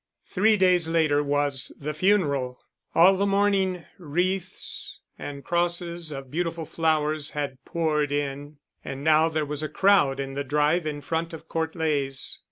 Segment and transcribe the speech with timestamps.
[0.25, 2.59] Three days later was the funeral.
[2.95, 9.45] All the morning wreaths and crosses of beautiful flowers had poured in, and now there
[9.45, 12.39] was a crowd in the drive in front of Court Leys.